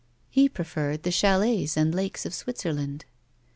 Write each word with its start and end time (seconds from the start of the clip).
He 0.31 0.49
preferred 0.49 1.03
the 1.03 1.11
chalets 1.11 1.77
and 1.77 1.93
lakes 1.93 2.25
of 2.25 2.33
Switzerland. 2.33 3.05